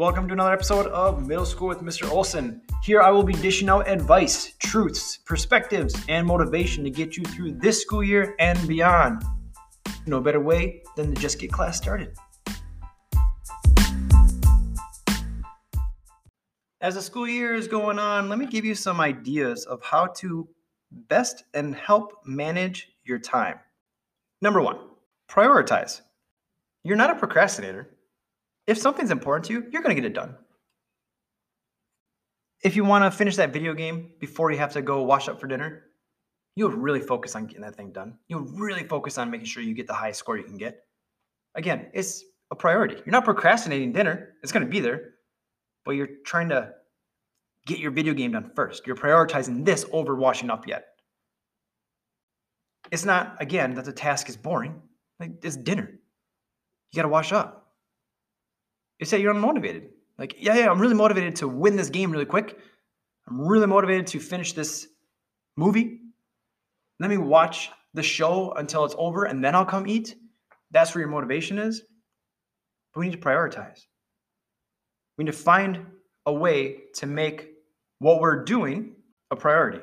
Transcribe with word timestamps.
Welcome 0.00 0.28
to 0.28 0.32
another 0.32 0.54
episode 0.54 0.86
of 0.86 1.26
Middle 1.26 1.44
School 1.44 1.68
with 1.68 1.80
Mr. 1.80 2.10
Olson. 2.10 2.62
Here 2.82 3.02
I 3.02 3.10
will 3.10 3.22
be 3.22 3.34
dishing 3.34 3.68
out 3.68 3.86
advice, 3.86 4.54
truths, 4.58 5.18
perspectives, 5.26 5.94
and 6.08 6.26
motivation 6.26 6.82
to 6.84 6.90
get 6.90 7.18
you 7.18 7.24
through 7.24 7.58
this 7.58 7.82
school 7.82 8.02
year 8.02 8.34
and 8.38 8.66
beyond. 8.66 9.22
No 10.06 10.22
better 10.22 10.40
way 10.40 10.82
than 10.96 11.14
to 11.14 11.20
just 11.20 11.38
get 11.38 11.52
class 11.52 11.76
started. 11.76 12.16
As 16.80 16.94
the 16.94 17.02
school 17.02 17.28
year 17.28 17.54
is 17.54 17.68
going 17.68 17.98
on, 17.98 18.30
let 18.30 18.38
me 18.38 18.46
give 18.46 18.64
you 18.64 18.74
some 18.74 19.02
ideas 19.02 19.66
of 19.66 19.82
how 19.82 20.06
to 20.16 20.48
best 20.90 21.44
and 21.52 21.74
help 21.74 22.14
manage 22.24 22.88
your 23.04 23.18
time. 23.18 23.60
Number 24.40 24.62
one, 24.62 24.78
prioritize. 25.28 26.00
You're 26.84 26.96
not 26.96 27.10
a 27.10 27.16
procrastinator. 27.16 27.90
If 28.70 28.78
something's 28.78 29.10
important 29.10 29.46
to 29.46 29.52
you, 29.52 29.66
you're 29.72 29.82
going 29.82 29.96
to 29.96 30.00
get 30.00 30.08
it 30.08 30.14
done. 30.14 30.36
If 32.62 32.76
you 32.76 32.84
want 32.84 33.02
to 33.02 33.10
finish 33.10 33.34
that 33.34 33.52
video 33.52 33.74
game 33.74 34.12
before 34.20 34.52
you 34.52 34.58
have 34.58 34.72
to 34.74 34.80
go 34.80 35.02
wash 35.02 35.28
up 35.28 35.40
for 35.40 35.48
dinner, 35.48 35.86
you'll 36.54 36.70
really 36.70 37.00
focus 37.00 37.34
on 37.34 37.46
getting 37.46 37.62
that 37.62 37.74
thing 37.74 37.90
done. 37.90 38.16
You'll 38.28 38.44
really 38.44 38.84
focus 38.84 39.18
on 39.18 39.28
making 39.28 39.46
sure 39.46 39.64
you 39.64 39.74
get 39.74 39.88
the 39.88 39.92
highest 39.92 40.20
score 40.20 40.38
you 40.38 40.44
can 40.44 40.56
get. 40.56 40.84
Again, 41.56 41.88
it's 41.94 42.22
a 42.52 42.54
priority. 42.54 42.94
You're 42.94 43.10
not 43.10 43.24
procrastinating 43.24 43.90
dinner, 43.92 44.34
it's 44.44 44.52
going 44.52 44.64
to 44.64 44.70
be 44.70 44.78
there, 44.78 45.14
but 45.84 45.96
you're 45.96 46.18
trying 46.24 46.50
to 46.50 46.70
get 47.66 47.80
your 47.80 47.90
video 47.90 48.14
game 48.14 48.30
done 48.30 48.52
first. 48.54 48.86
You're 48.86 48.94
prioritizing 48.94 49.64
this 49.64 49.84
over 49.90 50.14
washing 50.14 50.48
up 50.48 50.68
yet. 50.68 50.84
It's 52.92 53.04
not, 53.04 53.36
again, 53.40 53.74
that 53.74 53.84
the 53.84 53.92
task 53.92 54.28
is 54.28 54.36
boring. 54.36 54.80
Like, 55.18 55.32
it's 55.42 55.56
dinner. 55.56 55.90
You 56.92 56.96
got 56.96 57.02
to 57.02 57.08
wash 57.08 57.32
up. 57.32 57.59
It's 59.00 59.10
that 59.10 59.20
you're 59.20 59.34
unmotivated. 59.34 59.88
Like, 60.18 60.36
yeah, 60.38 60.54
yeah, 60.54 60.70
I'm 60.70 60.78
really 60.78 60.94
motivated 60.94 61.34
to 61.36 61.48
win 61.48 61.76
this 61.76 61.88
game 61.88 62.12
really 62.12 62.26
quick. 62.26 62.58
I'm 63.26 63.40
really 63.40 63.66
motivated 63.66 64.06
to 64.08 64.20
finish 64.20 64.52
this 64.52 64.86
movie. 65.56 66.00
Let 67.00 67.10
me 67.10 67.16
watch 67.16 67.70
the 67.94 68.02
show 68.02 68.52
until 68.52 68.84
it's 68.84 68.94
over 68.98 69.24
and 69.24 69.42
then 69.42 69.54
I'll 69.54 69.64
come 69.64 69.86
eat. 69.86 70.14
That's 70.70 70.94
where 70.94 71.00
your 71.00 71.10
motivation 71.10 71.58
is. 71.58 71.82
But 72.92 73.00
we 73.00 73.06
need 73.06 73.20
to 73.20 73.26
prioritize. 73.26 73.80
We 75.16 75.24
need 75.24 75.32
to 75.32 75.38
find 75.38 75.86
a 76.26 76.32
way 76.32 76.82
to 76.96 77.06
make 77.06 77.48
what 77.98 78.20
we're 78.20 78.44
doing 78.44 78.92
a 79.30 79.36
priority. 79.36 79.80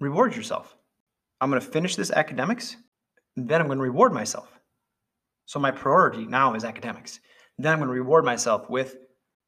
Reward 0.00 0.34
yourself. 0.34 0.76
I'm 1.40 1.50
going 1.50 1.60
to 1.60 1.66
finish 1.66 1.96
this 1.96 2.10
academics, 2.10 2.76
then 3.36 3.60
I'm 3.60 3.66
going 3.66 3.78
to 3.78 3.84
reward 3.84 4.12
myself. 4.12 4.50
So 5.46 5.58
my 5.58 5.70
priority 5.70 6.24
now 6.26 6.54
is 6.54 6.64
academics. 6.64 7.20
Then 7.58 7.72
I'm 7.72 7.78
going 7.78 7.88
to 7.88 7.94
reward 7.94 8.24
myself 8.24 8.68
with 8.68 8.96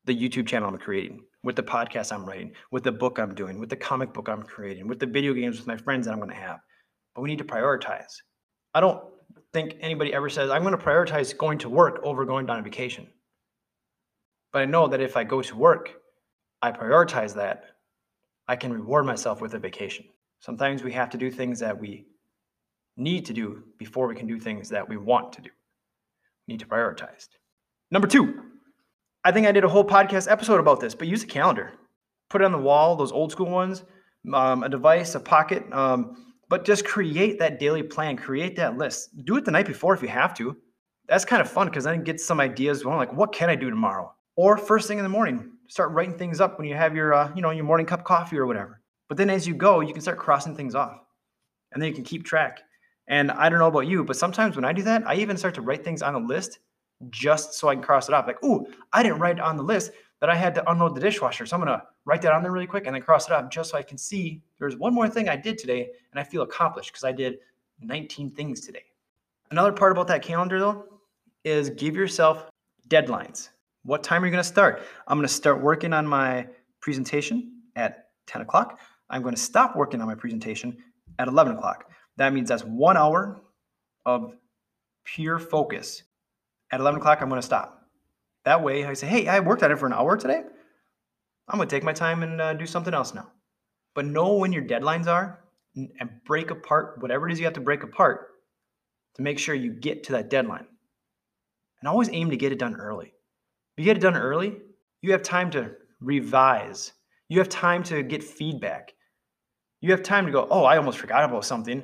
the 0.05 0.15
YouTube 0.15 0.47
channel 0.47 0.69
I'm 0.69 0.79
creating, 0.79 1.25
with 1.43 1.57
the 1.57 1.63
podcast 1.63 2.13
I'm 2.13 2.25
writing, 2.25 2.53
with 2.71 2.85
the 2.85 2.93
book 2.93 3.19
I'm 3.19 3.35
doing, 3.35 3.59
with 3.59 3.69
the 3.69 3.77
comic 3.77 4.13
book 4.13 4.29
I'm 4.29 4.43
creating, 4.43 4.87
with 4.87 5.01
the 5.01 5.07
video 5.07 5.35
games 5.35 5.59
with 5.59 5.67
my 5.67 5.77
friends 5.77 6.07
that 6.07 6.13
I'm 6.13 6.19
going 6.19 6.31
to 6.31 6.37
have. 6.37 6.61
But 7.15 7.23
we 7.23 7.29
need 7.29 7.39
to 7.39 7.45
prioritize. 7.45 8.13
I 8.75 8.81
don't 8.81 9.03
think 9.53 9.77
anybody 9.81 10.15
ever 10.15 10.29
says, 10.29 10.51
I'm 10.51 10.63
going 10.63 10.77
to 10.77 10.85
prioritize 10.85 11.37
going 11.37 11.59
to 11.59 11.69
work 11.69 12.01
over 12.05 12.25
going 12.25 12.49
on 12.49 12.61
a 12.61 12.63
vacation. 12.63 13.09
But 14.53 14.63
I 14.63 14.65
know 14.67 14.87
that 14.87 15.01
if 15.01 15.17
I 15.17 15.25
go 15.25 15.43
to 15.43 15.57
work, 15.57 15.91
I 16.63 16.71
prioritize 16.73 17.35
that, 17.35 17.65
I 18.49 18.55
can 18.55 18.73
reward 18.73 19.05
myself 19.05 19.41
with 19.41 19.55
a 19.55 19.59
vacation. 19.59 20.07
Sometimes 20.41 20.85
we 20.85 20.93
have 20.93 21.11
to 21.11 21.19
do 21.19 21.31
things 21.31 21.59
that 21.59 21.79
we 21.79 22.07
need 22.97 23.27
to 23.27 23.33
do 23.33 23.65
before 23.79 24.07
we 24.07 24.15
can 24.15 24.27
do 24.27 24.39
things 24.39 24.69
that 24.69 24.89
we 24.89 24.97
want 24.97 25.33
to 25.33 25.43
do. 25.43 25.51
We 26.47 26.55
need 26.55 26.61
to 26.61 26.67
prioritize. 26.67 27.27
Number 27.91 28.09
two, 28.09 28.43
I 29.25 29.31
think 29.31 29.47
I 29.47 29.53
did 29.53 29.65
a 29.65 29.69
whole 29.69 29.85
podcast 29.85 30.31
episode 30.31 30.59
about 30.59 30.81
this, 30.81 30.95
but 30.95 31.07
use 31.07 31.23
a 31.23 31.27
calendar. 31.27 31.73
Put 32.31 32.43
it 32.43 32.45
on 32.45 32.53
the 32.53 32.59
wall, 32.59 32.97
those 32.97 33.13
old 33.13 33.31
school 33.31 33.49
ones, 33.49 33.85
um, 34.35 34.65
a 34.65 34.69
device, 34.69 35.15
a 35.15 35.21
pocket, 35.21 35.65
um, 35.73 36.27
but 36.49 36.65
just 36.65 36.85
create 36.85 37.39
that 37.39 37.61
daily 37.61 37.83
plan, 37.83 38.17
create 38.17 38.57
that 38.57 38.77
list. 38.77 39.11
Do 39.25 39.37
it 39.37 39.45
the 39.45 39.53
night 39.53 39.67
before 39.67 39.95
if 39.95 40.03
you 40.03 40.09
have 40.09 40.35
to. 40.35 40.57
That's 41.09 41.25
kind 41.25 41.41
of 41.41 41.49
fun 41.49 41.69
because 41.69 41.85
then 41.85 42.01
it 42.01 42.05
gets 42.05 42.25
some 42.25 42.41
ideas. 42.41 42.85
Well, 42.85 42.97
like, 42.97 43.13
what 43.13 43.33
can 43.33 43.51
I 43.51 43.55
do 43.55 43.71
tomorrow? 43.71 44.13
Or 44.37 44.57
first 44.57 44.89
thing 44.89 44.99
in 44.99 45.05
the 45.05 45.09
morning, 45.09 45.53
start 45.69 45.93
writing 45.93 46.19
things 46.19 46.41
up 46.41 46.59
when 46.59 46.67
you 46.67 46.75
have 46.75 46.97
your, 46.97 47.15
uh, 47.15 47.33
you 47.37 47.43
know, 47.43 47.51
your 47.51 47.65
morning 47.65 47.87
cup 47.87 48.05
coffee 48.05 48.37
or 48.37 48.47
whatever. 48.47 48.81
But 49.09 49.17
then 49.17 49.31
as 49.31 49.47
you 49.47 49.55
go, 49.55 49.81
you 49.81 49.93
can 49.93 50.03
start 50.03 50.19
crossing 50.19 50.57
things 50.57 50.75
off, 50.75 50.99
and 51.73 51.81
then 51.81 51.89
you 51.89 51.95
can 51.95 52.05
keep 52.05 52.25
track. 52.25 52.61
And 53.09 53.31
I 53.31 53.49
don't 53.49 53.61
know 53.61 53.69
about 53.69 53.87
you, 53.87 54.03
but 54.03 54.17
sometimes 54.17 54.57
when 54.57 54.65
I 54.65 54.73
do 54.73 54.83
that, 54.83 55.07
I 55.07 55.15
even 55.15 55.37
start 55.37 55.55
to 55.55 55.63
write 55.63 55.85
things 55.85 56.03
on 56.03 56.17
a 56.17 56.19
list 56.19 56.59
just 57.11 57.55
so 57.55 57.69
I 57.69 57.75
can 57.75 57.83
cross 57.83 58.09
it 58.09 58.15
off. 58.15 58.27
Like, 58.27 58.39
oh, 58.43 58.67
I 58.93 59.03
didn't 59.03 59.19
write 59.19 59.41
on 59.41 59.57
the 59.57 59.63
list 59.63 59.93
that 60.21 60.31
I 60.31 60.35
had 60.35 60.55
to 60.55 60.71
unload 60.71 60.95
the 60.95 61.01
dishwasher. 61.01 61.45
So 61.47 61.57
I'm 61.57 61.63
going 61.63 61.79
to 61.79 61.85
write 62.05 62.23
that 62.23 62.33
on 62.33 62.43
there 62.43 62.53
really 62.53 62.67
quick 62.67 62.87
and 62.87 62.95
then 62.95 63.03
cross 63.03 63.27
it 63.27 63.33
off 63.33 63.51
just 63.51 63.71
so 63.71 63.79
I 63.79 63.83
can 63.83 63.99
see 63.99 64.41
there's 64.59 64.77
one 64.77 64.95
more 64.95 65.09
thing 65.09 65.29
I 65.29 65.37
did 65.37 65.59
today 65.59 65.91
and 66.11 66.21
I 66.21 66.25
feel 66.25 66.43
accomplished 66.43 66.93
because 66.93 67.05
I 67.05 67.13
did 67.13 67.39
19 67.81 68.31
things 68.31 68.61
today. 68.61 68.85
Another 69.51 69.73
part 69.73 69.93
about 69.93 70.09
that 70.09 70.23
calendar, 70.23 70.59
though, 70.59 70.85
is 71.45 71.71
give 71.71 71.95
yourself 71.95 72.51
deadlines. 72.89 73.51
What 73.85 74.03
time 74.03 74.23
are 74.23 74.27
you 74.27 74.33
going 74.33 74.43
to 74.43 74.49
start? 74.49 74.83
I'm 75.07 75.19
going 75.19 75.29
to 75.29 75.33
start 75.33 75.63
working 75.63 75.93
on 75.93 76.07
my 76.07 76.47
presentation 76.81 77.61
at 77.77 78.09
10 78.27 78.43
o'clock. 78.43 78.81
I'm 79.11 79.23
going 79.23 79.35
to 79.35 79.41
stop 79.41 79.77
working 79.77 80.01
on 80.01 80.09
my 80.09 80.15
presentation 80.15 80.77
at 81.19 81.29
11 81.29 81.57
o'clock. 81.57 81.91
That 82.17 82.33
means 82.33 82.49
that's 82.49 82.65
one 82.65 82.97
hour 82.97 83.41
of 84.05 84.35
pure 85.05 85.39
focus. 85.39 86.03
At 86.71 86.81
11 86.81 87.01
o'clock, 87.01 87.21
I'm 87.21 87.29
going 87.29 87.41
to 87.41 87.47
stop. 87.47 87.83
That 88.45 88.63
way, 88.63 88.85
I 88.85 88.95
say, 88.95 89.07
hey, 89.07 89.27
I 89.29 89.41
worked 89.41 89.63
on 89.63 89.73
it 89.73 89.79
for 89.79 89.87
an 89.87 89.93
hour 89.93 90.17
today. 90.17 90.43
I'm 91.49 91.59
going 91.59 91.69
to 91.69 91.75
take 91.75 91.85
my 91.85 91.93
time 91.93 92.23
and 92.23 92.41
uh, 92.41 92.55
do 92.55 92.67
something 92.67 92.95
else 92.95 93.15
now. 93.15 93.31
But 93.95 94.07
know 94.07 94.35
when 94.35 94.53
your 94.53 94.63
deadlines 94.63 95.07
are 95.07 95.41
and 95.75 96.11
break 96.25 96.51
apart 96.51 97.01
whatever 97.01 97.29
it 97.29 97.33
is 97.33 97.39
you 97.39 97.45
have 97.45 97.55
to 97.55 97.61
break 97.61 97.83
apart 97.83 98.29
to 99.15 99.23
make 99.23 99.39
sure 99.39 99.55
you 99.55 99.73
get 99.73 100.05
to 100.05 100.13
that 100.13 100.31
deadline. 100.31 100.67
And 101.81 101.89
always 101.89 102.09
aim 102.11 102.31
to 102.31 102.37
get 102.37 102.53
it 102.53 102.59
done 102.59 102.75
early. 102.77 103.07
If 103.07 103.79
you 103.79 103.85
get 103.85 103.97
it 103.97 104.01
done 104.01 104.17
early, 104.17 104.57
you 105.03 105.13
have 105.13 105.23
time 105.23 105.51
to 105.53 105.73
revise. 106.01 106.93
You 107.29 107.39
have 107.39 107.49
time 107.49 107.83
to 107.85 108.03
get 108.03 108.23
feedback. 108.23 108.93
You 109.81 109.91
have 109.91 110.03
time 110.03 110.27
to 110.27 110.33
go, 110.33 110.47
oh, 110.51 110.65
I 110.65 110.77
almost 110.79 110.99
forgot 110.99 111.25
about 111.25 111.45
something. 111.45 111.83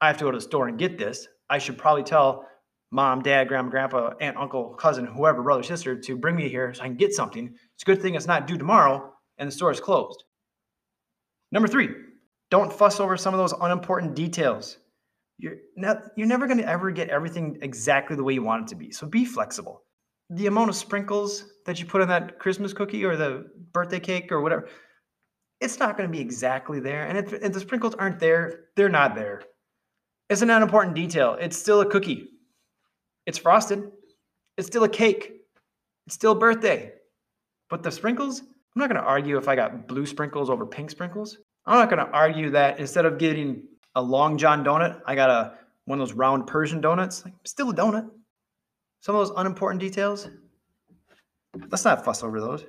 I 0.00 0.08
have 0.08 0.16
to 0.18 0.24
go 0.24 0.30
to 0.30 0.38
the 0.38 0.42
store 0.42 0.68
and 0.68 0.78
get 0.78 0.98
this. 0.98 1.28
I 1.48 1.58
should 1.58 1.78
probably 1.78 2.02
tell 2.02 2.46
mom, 2.90 3.22
dad, 3.22 3.48
grandma, 3.48 3.70
grandpa, 3.70 4.14
aunt, 4.20 4.36
uncle, 4.36 4.74
cousin, 4.74 5.06
whoever, 5.06 5.42
brother, 5.42 5.62
sister 5.62 5.96
to 5.96 6.16
bring 6.16 6.36
me 6.36 6.48
here 6.48 6.72
so 6.74 6.82
I 6.82 6.86
can 6.86 6.96
get 6.96 7.12
something. 7.12 7.46
It's 7.74 7.82
a 7.82 7.86
good 7.86 8.00
thing 8.00 8.14
it's 8.14 8.26
not 8.26 8.46
due 8.46 8.58
tomorrow 8.58 9.12
and 9.38 9.46
the 9.46 9.52
store 9.52 9.70
is 9.70 9.80
closed. 9.80 10.24
Number 11.52 11.68
three, 11.68 11.88
don't 12.50 12.72
fuss 12.72 13.00
over 13.00 13.16
some 13.16 13.34
of 13.34 13.38
those 13.38 13.54
unimportant 13.60 14.14
details. 14.14 14.78
You're 15.38 15.56
not, 15.76 16.04
you're 16.16 16.26
never 16.26 16.46
going 16.46 16.58
to 16.58 16.68
ever 16.68 16.90
get 16.90 17.08
everything 17.10 17.58
exactly 17.60 18.16
the 18.16 18.24
way 18.24 18.34
you 18.34 18.42
want 18.42 18.62
it 18.62 18.68
to 18.68 18.74
be. 18.74 18.90
So 18.90 19.06
be 19.06 19.24
flexible. 19.24 19.82
The 20.30 20.46
amount 20.46 20.70
of 20.70 20.76
sprinkles 20.76 21.44
that 21.66 21.78
you 21.78 21.86
put 21.86 22.00
on 22.00 22.08
that 22.08 22.38
Christmas 22.38 22.72
cookie 22.72 23.04
or 23.04 23.16
the 23.16 23.46
birthday 23.72 24.00
cake 24.00 24.32
or 24.32 24.40
whatever, 24.40 24.68
it's 25.60 25.78
not 25.78 25.96
going 25.96 26.08
to 26.08 26.12
be 26.12 26.20
exactly 26.20 26.80
there. 26.80 27.06
And 27.06 27.18
if, 27.18 27.32
if 27.32 27.52
the 27.52 27.60
sprinkles 27.60 27.94
aren't 27.94 28.18
there, 28.18 28.64
they're 28.76 28.88
not 28.88 29.14
there. 29.14 29.42
It's 30.28 30.42
an 30.42 30.50
unimportant 30.50 30.96
detail. 30.96 31.36
It's 31.40 31.56
still 31.56 31.80
a 31.80 31.86
cookie. 31.86 32.28
It's 33.26 33.38
frosted. 33.38 33.90
It's 34.56 34.66
still 34.66 34.84
a 34.84 34.88
cake. 34.88 35.42
It's 36.06 36.14
still 36.14 36.34
birthday. 36.34 36.92
But 37.68 37.82
the 37.82 37.90
sprinkles, 37.90 38.40
I'm 38.40 38.46
not 38.76 38.88
going 38.88 39.00
to 39.00 39.06
argue 39.06 39.36
if 39.36 39.48
I 39.48 39.56
got 39.56 39.88
blue 39.88 40.06
sprinkles 40.06 40.48
over 40.48 40.64
pink 40.64 40.90
sprinkles. 40.90 41.38
I'm 41.66 41.78
not 41.78 41.90
going 41.90 42.04
to 42.04 42.12
argue 42.12 42.50
that 42.50 42.78
instead 42.78 43.04
of 43.04 43.18
getting 43.18 43.64
a 43.96 44.02
long 44.02 44.38
john 44.38 44.64
donut, 44.64 45.00
I 45.04 45.14
got 45.14 45.30
a 45.30 45.58
one 45.86 46.00
of 46.00 46.08
those 46.08 46.16
round 46.16 46.46
Persian 46.46 46.80
donuts. 46.80 47.24
Like, 47.24 47.34
still 47.44 47.70
a 47.70 47.74
donut. 47.74 48.08
Some 49.00 49.14
of 49.14 49.26
those 49.26 49.36
unimportant 49.36 49.80
details, 49.80 50.28
let's 51.70 51.84
not 51.84 52.04
fuss 52.04 52.22
over 52.22 52.40
those. 52.40 52.64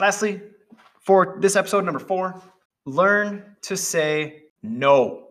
Lastly, 0.00 0.40
for 1.00 1.36
this 1.40 1.54
episode 1.54 1.84
number 1.84 2.00
four, 2.00 2.40
learn 2.86 3.56
to 3.62 3.76
say 3.76 4.44
no. 4.62 5.23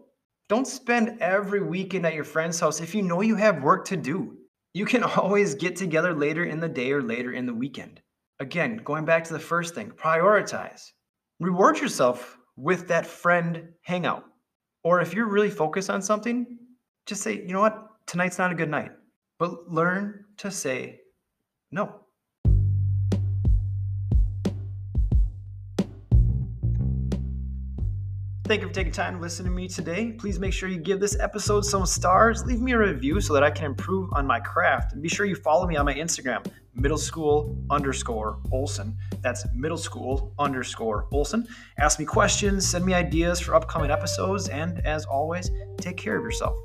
Don't 0.53 0.67
spend 0.67 1.19
every 1.19 1.63
weekend 1.63 2.05
at 2.05 2.13
your 2.13 2.23
friend's 2.23 2.59
house 2.59 2.79
if 2.79 2.93
you 2.93 3.01
know 3.01 3.21
you 3.21 3.35
have 3.35 3.63
work 3.63 3.85
to 3.85 3.97
do. 3.97 4.37
You 4.75 4.85
can 4.85 5.01
always 5.17 5.55
get 5.55 5.75
together 5.75 6.13
later 6.13 6.43
in 6.43 6.59
the 6.59 6.69
day 6.69 6.91
or 6.91 7.01
later 7.01 7.33
in 7.33 7.47
the 7.47 7.53
weekend. 7.55 8.01
Again, 8.39 8.77
going 8.77 9.03
back 9.03 9.23
to 9.23 9.33
the 9.33 9.39
first 9.39 9.73
thing, 9.73 9.89
prioritize. 9.89 10.91
Reward 11.39 11.79
yourself 11.79 12.37
with 12.55 12.87
that 12.89 13.07
friend 13.07 13.69
hangout. 13.81 14.25
Or 14.83 15.01
if 15.01 15.15
you're 15.15 15.25
really 15.25 15.49
focused 15.49 15.89
on 15.89 16.03
something, 16.03 16.59
just 17.07 17.23
say, 17.23 17.33
you 17.33 17.51
know 17.51 17.61
what, 17.61 17.87
tonight's 18.05 18.37
not 18.37 18.51
a 18.51 18.55
good 18.55 18.69
night. 18.69 18.91
But 19.39 19.71
learn 19.71 20.23
to 20.37 20.51
say 20.51 20.99
no. 21.71 22.01
Thank 28.45 28.61
you 28.61 28.67
for 28.67 28.73
taking 28.73 28.91
time 28.91 29.15
to 29.15 29.21
listen 29.21 29.45
to 29.45 29.51
me 29.51 29.69
today. 29.69 30.11
Please 30.11 30.37
make 30.37 30.51
sure 30.51 30.67
you 30.67 30.77
give 30.77 30.99
this 30.99 31.17
episode 31.17 31.63
some 31.63 31.85
stars. 31.85 32.45
Leave 32.45 32.59
me 32.59 32.73
a 32.73 32.77
review 32.77 33.21
so 33.21 33.33
that 33.33 33.41
I 33.41 33.49
can 33.49 33.65
improve 33.65 34.11
on 34.11 34.27
my 34.27 34.41
craft. 34.41 34.91
And 34.91 35.01
be 35.01 35.07
sure 35.07 35.25
you 35.25 35.35
follow 35.35 35.65
me 35.65 35.77
on 35.77 35.85
my 35.85 35.93
Instagram, 35.93 36.45
middle 36.75 36.97
school 36.97 37.57
underscore 37.69 38.39
Olson. 38.51 38.97
That's 39.21 39.45
middle 39.55 39.77
school 39.77 40.33
underscore 40.37 41.07
Olson. 41.13 41.47
Ask 41.77 41.99
me 41.99 42.05
questions, 42.05 42.67
send 42.67 42.85
me 42.85 42.93
ideas 42.93 43.39
for 43.39 43.55
upcoming 43.55 43.91
episodes, 43.91 44.49
and 44.49 44.85
as 44.85 45.05
always, 45.05 45.49
take 45.77 45.95
care 45.95 46.17
of 46.17 46.23
yourself. 46.25 46.59